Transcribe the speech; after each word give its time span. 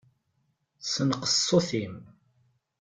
Senqeṣ 0.93 1.33
ṣṣut-im. 1.41 1.95